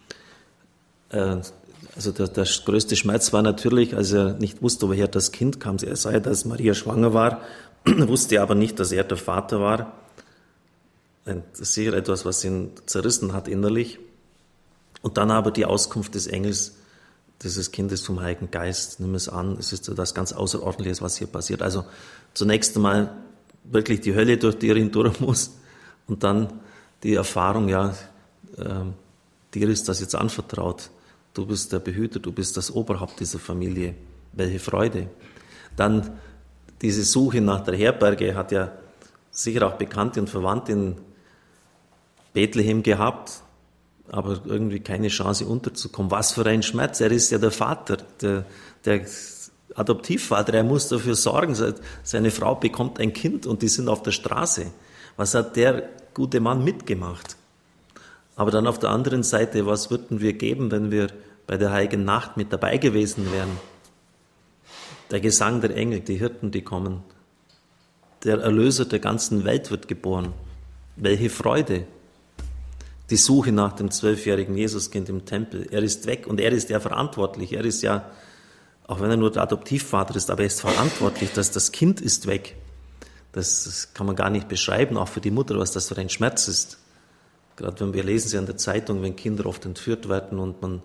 Äh, 1.10 1.36
also 1.96 2.10
der, 2.10 2.28
der 2.28 2.44
größte 2.44 2.96
Schmerz 2.96 3.32
war 3.32 3.42
natürlich, 3.42 3.96
als 3.96 4.12
er 4.12 4.34
nicht 4.34 4.62
wusste, 4.62 4.88
woher 4.88 5.08
das 5.08 5.32
Kind 5.32 5.60
kam. 5.60 5.76
Er 5.76 5.96
sah 5.96 6.18
dass 6.18 6.44
Maria 6.44 6.74
schwanger 6.74 7.14
war, 7.14 7.42
wusste 7.84 8.40
aber 8.40 8.54
nicht, 8.54 8.80
dass 8.80 8.90
er 8.92 9.04
der 9.04 9.16
Vater 9.16 9.60
war. 9.60 9.92
Das 11.24 11.60
ist 11.60 11.74
sicher 11.74 11.94
etwas, 11.94 12.24
was 12.24 12.44
ihn 12.44 12.72
zerrissen 12.86 13.32
hat 13.32 13.48
innerlich. 13.48 13.98
Und 15.02 15.16
dann 15.16 15.30
aber 15.30 15.50
die 15.50 15.64
Auskunft 15.64 16.14
des 16.14 16.26
Engels, 16.26 16.76
dieses 17.42 17.72
Kindes 17.72 18.02
vom 18.02 18.20
Heiligen 18.20 18.50
Geist, 18.50 19.00
nimm 19.00 19.14
es 19.14 19.28
an, 19.28 19.56
es 19.58 19.72
ist 19.72 19.88
etwas 19.88 20.14
ganz 20.14 20.32
Außerordentliches, 20.32 21.02
was 21.02 21.16
hier 21.16 21.26
passiert. 21.26 21.62
Also 21.62 21.84
zunächst 22.34 22.76
einmal 22.76 23.14
wirklich 23.64 24.00
die 24.00 24.14
Hölle, 24.14 24.36
durch 24.36 24.58
die 24.58 24.68
er 24.68 24.76
hindurch 24.76 25.20
muss 25.20 25.52
und 26.06 26.24
dann 26.24 26.60
die 27.02 27.14
Erfahrung, 27.14 27.68
ja, 27.68 27.94
äh, 28.56 28.64
dir 29.54 29.68
ist 29.68 29.88
das 29.88 30.00
jetzt 30.00 30.14
anvertraut. 30.14 30.90
Du 31.32 31.46
bist 31.46 31.72
der 31.72 31.78
Behüter, 31.78 32.20
du 32.20 32.32
bist 32.32 32.56
das 32.56 32.70
Oberhaupt 32.70 33.20
dieser 33.20 33.38
Familie. 33.38 33.94
Welche 34.32 34.58
Freude. 34.58 35.08
Dann 35.76 36.18
diese 36.82 37.04
Suche 37.04 37.40
nach 37.40 37.62
der 37.64 37.76
Herberge 37.76 38.34
hat 38.34 38.52
ja 38.52 38.72
sicher 39.30 39.66
auch 39.66 39.74
Bekannte 39.74 40.20
und 40.20 40.28
Verwandte 40.28 40.72
in 40.72 40.96
Bethlehem 42.32 42.82
gehabt 42.82 43.44
aber 44.10 44.40
irgendwie 44.44 44.80
keine 44.80 45.08
Chance 45.08 45.46
unterzukommen. 45.46 46.10
Was 46.10 46.32
für 46.32 46.46
ein 46.46 46.62
Schmerz. 46.62 47.00
Er 47.00 47.10
ist 47.10 47.30
ja 47.30 47.38
der 47.38 47.50
Vater, 47.50 47.98
der, 48.20 48.44
der 48.84 49.04
Adoptivvater. 49.74 50.54
Er 50.54 50.64
muss 50.64 50.88
dafür 50.88 51.14
sorgen, 51.14 51.56
seine 52.02 52.30
Frau 52.30 52.54
bekommt 52.54 53.00
ein 53.00 53.12
Kind 53.12 53.46
und 53.46 53.62
die 53.62 53.68
sind 53.68 53.88
auf 53.88 54.02
der 54.02 54.12
Straße. 54.12 54.66
Was 55.16 55.34
hat 55.34 55.56
der 55.56 55.88
gute 56.12 56.40
Mann 56.40 56.64
mitgemacht? 56.64 57.36
Aber 58.36 58.50
dann 58.50 58.66
auf 58.66 58.78
der 58.78 58.90
anderen 58.90 59.22
Seite, 59.22 59.66
was 59.66 59.90
würden 59.90 60.20
wir 60.20 60.32
geben, 60.32 60.70
wenn 60.70 60.90
wir 60.90 61.08
bei 61.46 61.56
der 61.56 61.70
Heiligen 61.70 62.04
Nacht 62.04 62.36
mit 62.36 62.52
dabei 62.52 62.78
gewesen 62.78 63.32
wären? 63.32 63.50
Der 65.10 65.20
Gesang 65.20 65.60
der 65.60 65.76
Engel, 65.76 66.00
die 66.00 66.16
Hirten, 66.16 66.50
die 66.50 66.62
kommen. 66.62 67.02
Der 68.24 68.40
Erlöser 68.40 68.86
der 68.86 68.98
ganzen 68.98 69.44
Welt 69.44 69.70
wird 69.70 69.86
geboren. 69.86 70.32
Welche 70.96 71.30
Freude! 71.30 71.86
die 73.10 73.16
Suche 73.16 73.52
nach 73.52 73.72
dem 73.72 73.90
zwölfjährigen 73.90 74.56
Jesuskind 74.56 75.08
im 75.08 75.24
Tempel. 75.24 75.66
Er 75.70 75.82
ist 75.82 76.06
weg 76.06 76.26
und 76.26 76.40
er 76.40 76.52
ist 76.52 76.70
ja 76.70 76.80
verantwortlich. 76.80 77.52
Er 77.52 77.64
ist 77.64 77.82
ja, 77.82 78.10
auch 78.86 79.00
wenn 79.00 79.10
er 79.10 79.16
nur 79.16 79.30
der 79.30 79.42
Adoptivvater 79.42 80.16
ist, 80.16 80.30
aber 80.30 80.40
er 80.40 80.46
ist 80.46 80.60
verantwortlich, 80.60 81.32
dass 81.32 81.50
das 81.50 81.72
Kind 81.72 82.00
ist 82.00 82.26
weg. 82.26 82.56
Das, 83.32 83.64
das 83.64 83.94
kann 83.94 84.06
man 84.06 84.16
gar 84.16 84.30
nicht 84.30 84.48
beschreiben, 84.48 84.96
auch 84.96 85.08
für 85.08 85.20
die 85.20 85.30
Mutter, 85.30 85.58
was 85.58 85.72
das 85.72 85.88
für 85.88 85.96
ein 85.98 86.08
Schmerz 86.08 86.48
ist. 86.48 86.78
Gerade 87.56 87.80
wenn 87.80 87.92
wir 87.94 88.02
lesen 88.02 88.28
sie 88.28 88.38
an 88.38 88.46
der 88.46 88.56
Zeitung, 88.56 89.02
wenn 89.02 89.16
Kinder 89.16 89.46
oft 89.46 89.64
entführt 89.64 90.08
werden 90.08 90.38
und 90.38 90.60
man 90.60 90.82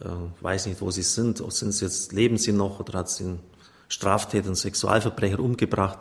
äh, 0.00 0.08
weiß 0.40 0.66
nicht, 0.66 0.80
wo 0.80 0.90
sie 0.90 1.02
sind, 1.02 1.42
sind 1.52 1.72
sie 1.72 1.84
jetzt, 1.84 2.12
leben 2.12 2.38
sie 2.38 2.52
noch 2.52 2.80
oder 2.80 2.98
hat 2.98 3.10
sie 3.10 3.24
einen 3.24 3.40
Straftäter, 3.88 4.46
einen 4.46 4.54
Sexualverbrecher 4.54 5.38
umgebracht. 5.38 5.98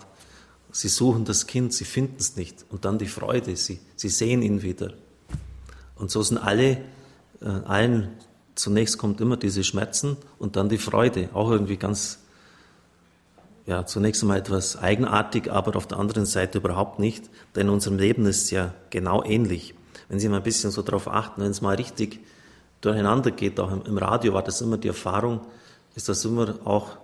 Sie 0.72 0.88
suchen 0.88 1.26
das 1.26 1.48
Kind, 1.48 1.74
sie 1.74 1.86
finden 1.86 2.16
es 2.20 2.36
nicht. 2.36 2.66
Und 2.70 2.86
dann 2.86 2.98
die 2.98 3.08
Freude, 3.08 3.56
sie, 3.56 3.80
sie 3.96 4.10
sehen 4.10 4.42
ihn 4.42 4.62
wieder. 4.62 4.94
Und 5.96 6.10
so 6.10 6.22
sind 6.24 6.38
alle, 6.38 6.78
äh, 7.42 7.46
allen, 7.66 8.10
zunächst 8.56 8.98
kommt 8.98 9.22
immer 9.22 9.38
diese 9.38 9.64
Schmerzen 9.64 10.18
und 10.40 10.56
dann 10.56 10.70
die 10.70 10.78
Freude, 10.78 11.30
auch 11.34 11.52
irgendwie 11.52 11.78
ganz, 11.78 12.20
ja, 13.66 13.86
zunächst 13.86 14.24
einmal 14.24 14.40
etwas 14.40 14.78
eigenartig, 14.78 15.52
aber 15.52 15.76
auf 15.76 15.88
der 15.88 16.00
anderen 16.00 16.26
Seite 16.26 16.58
überhaupt 16.58 17.00
nicht, 17.00 17.30
denn 17.56 17.68
in 17.68 17.74
unserem 17.74 17.98
Leben 17.98 18.26
ist 18.26 18.44
es 18.44 18.52
ja 18.52 18.74
genau 18.90 19.24
ähnlich. 19.24 19.76
Wenn 20.12 20.20
Sie 20.20 20.28
mal 20.28 20.38
ein 20.38 20.44
bisschen 20.44 20.72
so 20.72 20.82
darauf 20.82 21.08
achten, 21.08 21.42
wenn 21.42 21.52
es 21.52 21.62
mal 21.62 21.74
richtig 21.74 22.20
durcheinander 22.82 23.32
geht, 23.32 23.58
auch 23.62 23.72
im, 23.72 23.84
im 23.84 23.98
Radio 23.98 24.34
war 24.34 24.44
das 24.44 24.60
immer 24.60 24.78
die 24.78 24.90
Erfahrung, 24.90 25.40
ist 25.96 26.10
das 26.10 26.26
immer 26.26 26.56
auch 26.66 26.98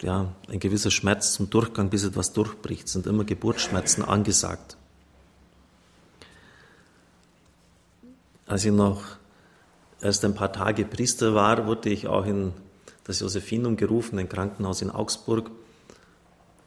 ja, 0.00 0.32
ein 0.48 0.60
gewisser 0.60 0.92
Schmerz 0.92 1.32
zum 1.32 1.50
Durchgang, 1.50 1.90
bis 1.90 2.04
etwas 2.04 2.32
durchbricht, 2.32 2.88
sind 2.88 3.08
immer 3.08 3.24
Geburtsschmerzen 3.24 4.04
angesagt. 4.04 4.76
Als 8.46 8.64
ich 8.64 8.70
noch 8.70 9.02
erst 10.00 10.24
ein 10.24 10.36
paar 10.36 10.52
Tage 10.52 10.84
Priester 10.84 11.34
war, 11.34 11.66
wurde 11.66 11.88
ich 11.88 12.06
auch 12.06 12.26
in 12.26 12.52
das 13.02 13.18
Josephinum 13.18 13.76
gerufen, 13.76 14.20
ein 14.20 14.28
Krankenhaus 14.28 14.82
in 14.82 14.92
Augsburg. 14.92 15.50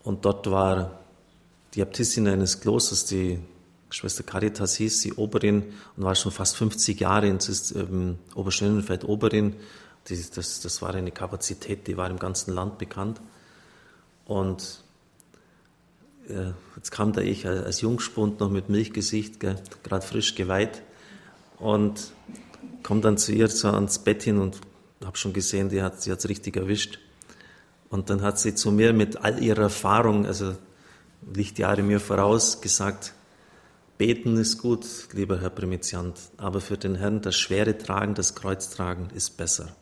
Und 0.03 0.25
dort 0.25 0.51
war 0.51 0.99
die 1.73 1.79
Äbtissin 1.79 2.27
eines 2.27 2.59
Klosters, 2.59 3.05
die 3.05 3.39
Schwester 3.89 4.23
Caritas 4.23 4.75
hieß 4.75 5.01
sie, 5.01 5.13
Oberin 5.13 5.73
und 5.95 6.03
war 6.03 6.15
schon 6.15 6.31
fast 6.31 6.57
50 6.57 6.99
Jahre 6.99 7.27
in 7.27 7.39
ähm, 7.75 8.17
Oberschönenfeld 8.35 9.05
Oberin. 9.05 9.55
Die, 10.07 10.21
das, 10.35 10.61
das 10.61 10.81
war 10.81 10.93
eine 10.93 11.11
Kapazität, 11.11 11.87
die 11.87 11.97
war 11.97 12.09
im 12.09 12.19
ganzen 12.19 12.53
Land 12.53 12.77
bekannt. 12.77 13.21
Und 14.25 14.83
äh, 16.27 16.51
jetzt 16.75 16.91
kam 16.91 17.13
da 17.13 17.21
ich 17.21 17.47
als 17.47 17.81
Jungspund 17.81 18.39
noch 18.39 18.49
mit 18.49 18.69
Milchgesicht, 18.69 19.39
gerade 19.39 20.05
frisch 20.05 20.35
geweiht 20.35 20.81
und 21.59 22.11
komme 22.83 23.01
dann 23.01 23.17
zu 23.17 23.31
ihr 23.31 23.47
so 23.47 23.69
ans 23.69 23.99
Bett 23.99 24.23
hin 24.23 24.39
und 24.39 24.59
habe 25.03 25.17
schon 25.17 25.33
gesehen, 25.33 25.69
die 25.69 25.81
hat 25.81 26.01
sie 26.01 26.11
hat's 26.11 26.27
richtig 26.27 26.57
erwischt. 26.57 26.99
Und 27.89 28.09
dann 28.09 28.21
hat 28.21 28.37
sie 28.39 28.53
zu 28.53 28.71
mir 28.71 28.91
mit 28.93 29.17
all 29.17 29.41
ihrer 29.41 29.63
Erfahrung, 29.63 30.25
also 30.25 30.55
Lichtjahre 31.33 31.83
mir 31.83 31.99
voraus, 31.99 32.61
gesagt, 32.61 33.13
Beten 33.97 34.37
ist 34.37 34.59
gut, 34.59 34.85
lieber 35.13 35.41
Herr 35.41 35.49
Primiziant, 35.49 36.15
aber 36.37 36.61
für 36.61 36.77
den 36.77 36.95
Herrn 36.95 37.21
das 37.21 37.35
schwere 37.35 37.77
Tragen, 37.77 38.13
das 38.13 38.35
Kreuz 38.35 38.69
tragen 38.69 39.09
ist 39.15 39.37
besser. 39.37 39.75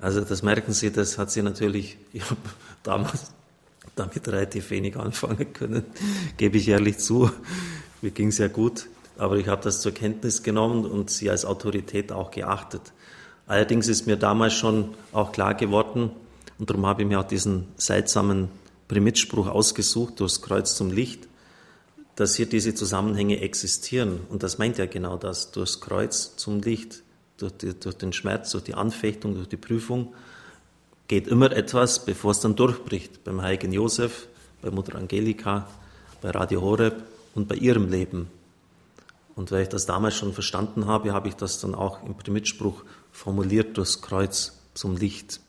Also 0.00 0.20
das 0.22 0.42
merken 0.42 0.72
Sie, 0.72 0.90
das 0.90 1.16
hat 1.16 1.30
sie 1.30 1.42
natürlich, 1.42 1.96
ich 2.12 2.28
habe 2.28 2.40
damals 2.82 3.32
damit 3.94 4.26
relativ 4.26 4.70
wenig 4.70 4.96
anfangen 4.96 5.52
können, 5.52 5.84
gebe 6.36 6.56
ich 6.56 6.68
ehrlich 6.68 6.98
zu. 6.98 7.30
Mir 8.00 8.10
ging 8.10 8.28
es 8.28 8.38
ja 8.38 8.48
gut, 8.48 8.88
aber 9.16 9.36
ich 9.36 9.46
habe 9.46 9.62
das 9.62 9.80
zur 9.80 9.92
Kenntnis 9.92 10.42
genommen 10.42 10.84
und 10.84 11.08
sie 11.08 11.30
als 11.30 11.44
Autorität 11.44 12.10
auch 12.10 12.32
geachtet. 12.32 12.92
Allerdings 13.46 13.86
ist 13.86 14.08
mir 14.08 14.16
damals 14.16 14.54
schon 14.54 14.94
auch 15.12 15.30
klar 15.30 15.54
geworden, 15.54 16.10
und 16.58 16.70
darum 16.70 16.86
habe 16.86 17.02
ich 17.02 17.08
mir 17.08 17.20
auch 17.20 17.26
diesen 17.26 17.68
seltsamen 17.76 18.48
Primitspruch 18.88 19.46
ausgesucht, 19.46 20.18
durchs 20.20 20.42
Kreuz 20.42 20.74
zum 20.74 20.90
Licht, 20.90 21.28
dass 22.16 22.36
hier 22.36 22.46
diese 22.46 22.74
Zusammenhänge 22.74 23.40
existieren. 23.40 24.20
Und 24.28 24.42
das 24.42 24.58
meint 24.58 24.78
ja 24.78 24.86
genau 24.86 25.16
das, 25.16 25.50
durchs 25.50 25.80
Kreuz 25.80 26.36
zum 26.36 26.60
Licht, 26.60 27.02
durch, 27.38 27.52
die, 27.52 27.74
durch 27.74 27.96
den 27.96 28.12
Schmerz, 28.12 28.50
durch 28.50 28.64
die 28.64 28.74
Anfechtung, 28.74 29.34
durch 29.34 29.48
die 29.48 29.56
Prüfung, 29.56 30.14
geht 31.08 31.26
immer 31.26 31.52
etwas, 31.52 32.04
bevor 32.04 32.30
es 32.32 32.40
dann 32.40 32.56
durchbricht. 32.56 33.24
Beim 33.24 33.42
heiligen 33.42 33.72
Josef, 33.72 34.28
bei 34.60 34.70
Mutter 34.70 34.96
Angelika, 34.96 35.68
bei 36.20 36.30
Radio 36.30 36.62
Horeb 36.62 37.02
und 37.34 37.48
bei 37.48 37.56
ihrem 37.56 37.90
Leben. 37.90 38.28
Und 39.34 39.50
weil 39.50 39.62
ich 39.62 39.68
das 39.68 39.86
damals 39.86 40.14
schon 40.14 40.34
verstanden 40.34 40.86
habe, 40.86 41.12
habe 41.12 41.28
ich 41.28 41.34
das 41.34 41.60
dann 41.60 41.74
auch 41.74 42.04
im 42.04 42.14
Primitspruch 42.14 42.84
formuliert 43.10 43.76
durchs 43.76 44.02
Kreuz 44.02 44.58
zum 44.74 44.96
Licht. 44.96 45.40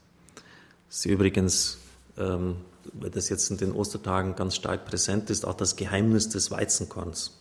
Ist 0.90 1.06
übrigens 1.06 1.78
ähm, 2.18 2.56
weil 2.94 3.10
das 3.10 3.30
jetzt 3.30 3.50
in 3.50 3.58
den 3.58 3.72
Ostertagen 3.72 4.36
ganz 4.36 4.56
stark 4.56 4.86
präsent 4.86 5.30
ist, 5.30 5.46
auch 5.46 5.56
das 5.56 5.76
Geheimnis 5.76 6.30
des 6.30 6.52
Weizenkorns. 6.52 7.40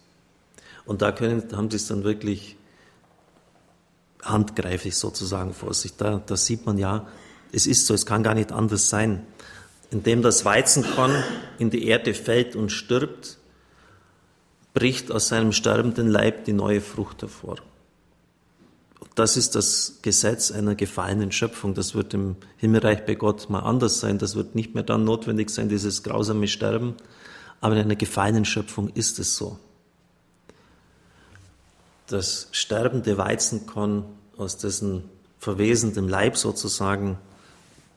Und 0.85 1.03
da 1.03 1.13
können, 1.13 1.45
haben 1.57 1.71
sie 1.71 1.77
es 1.77 1.87
dann 1.87 2.05
wirklich 2.05 2.57
handgreiflich 4.23 4.97
sozusagen 4.97 5.53
vor 5.55 5.75
sich. 5.75 5.97
Da, 5.97 6.23
da 6.25 6.37
sieht 6.37 6.67
man 6.67 6.79
ja, 6.79 7.07
es 7.53 7.67
ist 7.67 7.87
so, 7.87 7.95
es 7.95 8.07
kann 8.07 8.23
gar 8.23 8.35
nicht 8.35 8.53
anders 8.53 8.89
sein. 8.89 9.27
Indem 9.91 10.23
das 10.23 10.45
Weizenkorn 10.45 11.23
in 11.59 11.71
die 11.71 11.87
Erde 11.87 12.15
fällt 12.15 12.57
und 12.57 12.71
stirbt, 12.71 13.39
bricht 14.73 15.13
aus 15.13 15.29
seinem 15.29 15.53
sterbenden 15.53 16.09
Leib 16.09 16.45
die 16.45 16.55
neue 16.55 16.81
Frucht 16.81 17.23
hervor. 17.23 17.57
Das 19.14 19.37
ist 19.37 19.54
das 19.54 19.99
Gesetz 20.00 20.50
einer 20.50 20.75
gefallenen 20.75 21.33
Schöpfung. 21.33 21.75
Das 21.75 21.95
wird 21.95 22.14
im 22.14 22.37
Himmelreich 22.57 23.04
bei 23.04 23.14
Gott 23.14 23.50
mal 23.50 23.61
anders 23.61 24.00
sein. 24.00 24.19
Das 24.19 24.37
wird 24.37 24.54
nicht 24.54 24.75
mehr 24.75 24.85
dann 24.85 25.04
notwendig 25.04 25.50
sein, 25.50 25.69
dieses 25.69 26.02
grausame 26.02 26.49
Sterben. 26.49 26.95
Aber 27.61 27.75
in 27.75 27.83
einer 27.83 27.97
gefallenen 27.97 28.45
Schöpfung 28.45 28.88
ist 28.88 29.19
es 29.19 29.37
so. 29.37 29.59
Das 32.07 32.49
sterbende 32.52 33.19
Weizenkorn, 33.19 34.04
aus 34.37 34.57
dessen 34.57 35.04
verwesendem 35.38 36.09
Leib 36.09 36.37
sozusagen 36.37 37.19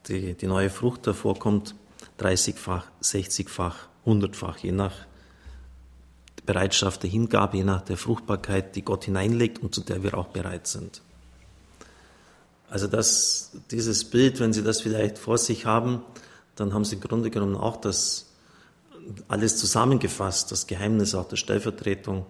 die, 0.08 0.34
die 0.34 0.48
neue 0.48 0.70
Frucht 0.70 1.06
hervorkommt, 1.08 1.76
30-fach, 2.20 2.86
60-fach, 3.02 3.88
100-fach, 4.06 4.58
je 4.58 4.72
nach 4.72 4.94
Bereitschaft 6.46 7.04
der 7.04 7.10
Hingabe, 7.10 7.58
je 7.58 7.64
nach 7.64 7.82
der 7.82 7.98
Fruchtbarkeit, 7.98 8.76
die 8.76 8.84
Gott 8.84 9.06
hineinlegt 9.06 9.62
und 9.62 9.74
zu 9.74 9.82
der 9.82 10.04
wir 10.04 10.18
auch 10.18 10.28
bereit 10.28 10.68
sind. 10.68 11.02
Also 12.70 12.88
das, 12.88 13.52
dieses 13.72 14.06
Bild, 14.06 14.40
wenn 14.40 14.54
Sie 14.54 14.64
das 14.64 14.82
vielleicht 14.82 15.18
vor 15.18 15.38
sich 15.38 15.66
haben, 15.66 16.02
dann 16.56 16.74
haben 16.74 16.86
Sie 16.86 16.96
im 16.96 17.02
Grunde 17.02 17.30
genommen 17.30 17.56
auch 17.56 17.78
das 17.78 18.28
alles 19.28 19.58
zusammengefasst, 19.58 20.52
das 20.52 20.68
Geheimnis 20.68 21.14
auch 21.16 21.28
der 21.28 21.36
Stellvertretung. 21.36 22.26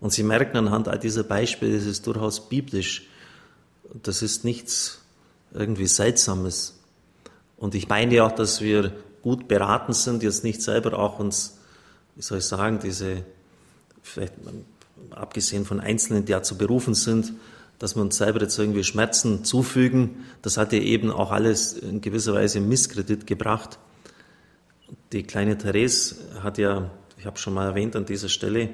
Und 0.00 0.12
Sie 0.12 0.22
merken 0.22 0.56
anhand 0.56 0.88
all 0.88 0.98
dieser 0.98 1.22
Beispiele, 1.22 1.76
es 1.76 1.86
ist 1.86 2.06
durchaus 2.06 2.48
biblisch. 2.48 3.06
Das 4.02 4.22
ist 4.22 4.44
nichts 4.44 5.00
irgendwie 5.52 5.86
Seltsames. 5.86 6.74
Und 7.56 7.74
ich 7.74 7.88
meine 7.88 8.24
auch, 8.24 8.32
dass 8.32 8.60
wir 8.60 8.92
gut 9.22 9.48
beraten 9.48 9.92
sind, 9.92 10.22
jetzt 10.22 10.44
nicht 10.44 10.60
selber 10.60 10.98
auch 10.98 11.18
uns, 11.18 11.58
wie 12.16 12.22
soll 12.22 12.38
ich 12.38 12.44
sagen, 12.44 12.78
diese, 12.82 13.24
vielleicht 14.02 14.34
abgesehen 15.10 15.64
von 15.64 15.80
Einzelnen, 15.80 16.24
die 16.24 16.32
dazu 16.32 16.56
berufen 16.56 16.94
sind, 16.94 17.32
dass 17.78 17.96
wir 17.96 18.02
uns 18.02 18.16
selber 18.16 18.40
jetzt 18.40 18.58
irgendwie 18.58 18.84
Schmerzen 18.84 19.44
zufügen, 19.44 20.24
das 20.42 20.56
hat 20.56 20.72
ja 20.72 20.78
eben 20.78 21.10
auch 21.10 21.32
alles 21.32 21.72
in 21.72 22.00
gewisser 22.00 22.34
Weise 22.34 22.60
Misskredit 22.60 23.26
gebracht. 23.26 23.78
Die 25.12 25.24
kleine 25.24 25.58
Therese 25.58 26.16
hat 26.42 26.58
ja, 26.58 26.90
ich 27.18 27.26
habe 27.26 27.38
schon 27.38 27.54
mal 27.54 27.66
erwähnt 27.66 27.96
an 27.96 28.06
dieser 28.06 28.28
Stelle, 28.28 28.70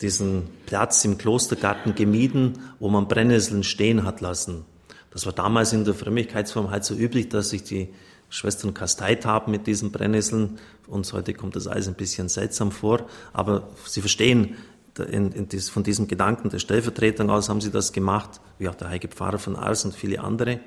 diesen 0.00 0.48
Platz 0.66 1.04
im 1.04 1.18
Klostergarten 1.18 1.94
gemieden, 1.94 2.58
wo 2.78 2.88
man 2.88 3.08
Brennnesseln 3.08 3.64
stehen 3.64 4.04
hat 4.04 4.20
lassen. 4.20 4.64
Das 5.10 5.26
war 5.26 5.32
damals 5.32 5.72
in 5.72 5.84
der 5.84 5.94
Frömmigkeitsform 5.94 6.70
halt 6.70 6.84
so 6.84 6.94
üblich, 6.94 7.28
dass 7.28 7.50
sich 7.50 7.64
die 7.64 7.88
Schwestern 8.30 8.72
kasteit 8.72 9.26
haben 9.26 9.50
mit 9.50 9.66
diesen 9.66 9.92
Brennnesseln. 9.92 10.58
Uns 10.86 11.12
heute 11.12 11.34
kommt 11.34 11.56
das 11.56 11.66
alles 11.66 11.88
ein 11.88 11.94
bisschen 11.94 12.28
seltsam 12.28 12.72
vor, 12.72 13.06
aber 13.32 13.68
Sie 13.84 14.00
verstehen, 14.00 14.56
in, 14.98 15.32
in 15.32 15.48
dies, 15.48 15.68
von 15.68 15.82
diesem 15.82 16.08
Gedanken 16.08 16.50
der 16.50 16.58
Stellvertretung 16.58 17.30
aus 17.30 17.48
haben 17.48 17.60
sie 17.60 17.70
das 17.70 17.92
gemacht, 17.92 18.40
wie 18.58 18.68
auch 18.68 18.74
der 18.74 18.88
heilige 18.88 19.08
Pfarrer 19.08 19.38
von 19.38 19.56
Ars 19.56 19.84
und 19.84 19.94
viele 19.94 20.20
andere. 20.20 20.60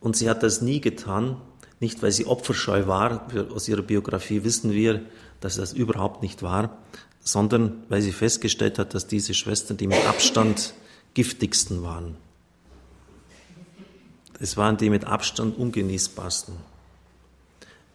Und 0.00 0.16
sie 0.16 0.28
hat 0.28 0.42
das 0.42 0.60
nie 0.60 0.80
getan, 0.80 1.36
nicht 1.78 2.02
weil 2.02 2.12
sie 2.12 2.26
opferscheu 2.26 2.86
war, 2.86 3.28
aus 3.54 3.68
ihrer 3.68 3.82
Biografie 3.82 4.44
wissen 4.44 4.72
wir, 4.72 5.02
dass 5.40 5.56
das 5.56 5.72
überhaupt 5.72 6.22
nicht 6.22 6.42
war, 6.42 6.78
sondern 7.20 7.84
weil 7.88 8.02
sie 8.02 8.12
festgestellt 8.12 8.78
hat, 8.78 8.94
dass 8.94 9.06
diese 9.06 9.34
Schwestern 9.34 9.76
die 9.76 9.86
mit 9.86 10.06
Abstand 10.06 10.74
giftigsten 11.14 11.82
waren. 11.82 12.16
Es 14.40 14.56
waren 14.56 14.76
die 14.76 14.90
mit 14.90 15.04
Abstand 15.04 15.56
ungenießbarsten 15.56 16.54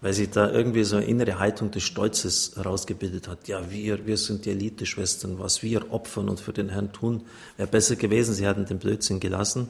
weil 0.06 0.14
sie 0.14 0.28
da 0.28 0.52
irgendwie 0.52 0.84
so 0.84 0.98
eine 0.98 1.06
innere 1.06 1.40
Haltung 1.40 1.72
des 1.72 1.82
Stolzes 1.82 2.52
herausgebildet 2.56 3.28
hat. 3.28 3.48
Ja, 3.48 3.72
wir, 3.72 4.06
wir 4.06 4.18
sind 4.18 4.46
die 4.46 4.52
Elite-Schwestern, 4.52 5.40
was 5.40 5.64
wir 5.64 5.92
opfern 5.92 6.30
und 6.30 6.40
für 6.40 6.54
den 6.54 6.70
Herrn 6.70 6.94
tun, 6.94 7.24
wäre 7.58 7.68
besser 7.68 7.96
gewesen, 7.96 8.36
sie 8.36 8.46
hätten 8.46 8.68
den 8.68 8.78
Blödsinn 8.78 9.20
gelassen 9.20 9.68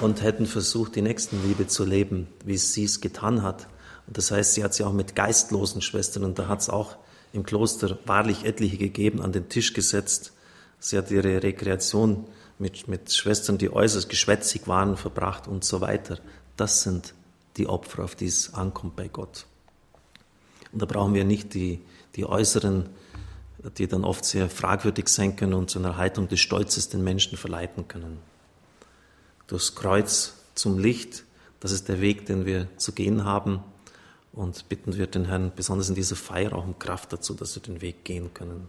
und 0.00 0.22
hätten 0.22 0.46
versucht, 0.46 0.96
die 0.96 1.02
Nächstenliebe 1.02 1.66
zu 1.66 1.84
leben, 1.84 2.26
wie 2.46 2.56
sie 2.56 2.84
es 2.84 3.02
getan 3.02 3.42
hat. 3.42 3.66
Und 4.06 4.16
das 4.16 4.30
heißt, 4.30 4.54
sie 4.54 4.64
hat 4.64 4.72
sie 4.72 4.84
auch 4.84 4.94
mit 4.94 5.14
geistlosen 5.14 5.82
Schwestern, 5.82 6.24
und 6.24 6.38
da 6.38 6.48
hat 6.48 6.60
es 6.60 6.70
auch 6.70 6.96
im 7.34 7.42
Kloster 7.42 7.98
wahrlich 8.06 8.46
etliche 8.46 8.78
gegeben, 8.78 9.20
an 9.20 9.32
den 9.32 9.50
Tisch 9.50 9.74
gesetzt. 9.74 10.32
Sie 10.78 10.96
hat 10.96 11.10
ihre 11.10 11.42
Rekreation 11.42 12.24
mit, 12.58 12.88
mit 12.88 13.12
Schwestern, 13.12 13.58
die 13.58 13.72
äußerst 13.72 14.08
geschwätzig 14.08 14.66
waren, 14.66 14.96
verbracht 14.96 15.48
und 15.48 15.64
so 15.64 15.80
weiter. 15.80 16.18
Das 16.56 16.82
sind 16.82 17.14
die 17.56 17.66
Opfer, 17.66 18.04
auf 18.04 18.14
die 18.14 18.26
es 18.26 18.54
ankommt 18.54 18.96
bei 18.96 19.08
Gott. 19.08 19.46
Und 20.72 20.82
da 20.82 20.86
brauchen 20.86 21.14
wir 21.14 21.24
nicht 21.24 21.54
die, 21.54 21.80
die 22.16 22.26
äußeren, 22.26 22.88
die 23.78 23.86
dann 23.86 24.04
oft 24.04 24.24
sehr 24.24 24.50
fragwürdig 24.50 25.08
sein 25.08 25.36
können 25.36 25.54
und 25.54 25.70
zu 25.70 25.78
einer 25.78 25.96
Haltung 25.96 26.28
des 26.28 26.40
Stolzes 26.40 26.88
den 26.88 27.02
Menschen 27.02 27.38
verleiten 27.38 27.88
können. 27.88 28.18
Durchs 29.46 29.74
Kreuz 29.74 30.34
zum 30.54 30.78
Licht, 30.78 31.24
das 31.60 31.72
ist 31.72 31.88
der 31.88 32.00
Weg, 32.00 32.26
den 32.26 32.44
wir 32.44 32.68
zu 32.76 32.92
gehen 32.92 33.24
haben. 33.24 33.60
Und 34.32 34.68
bitten 34.68 34.96
wir 34.96 35.06
den 35.06 35.26
Herrn 35.26 35.52
besonders 35.54 35.88
in 35.88 35.94
dieser 35.94 36.16
Feier 36.16 36.54
auch 36.54 36.64
um 36.64 36.78
Kraft 36.78 37.12
dazu, 37.12 37.34
dass 37.34 37.54
wir 37.54 37.62
den 37.62 37.80
Weg 37.80 38.04
gehen 38.04 38.34
können. 38.34 38.68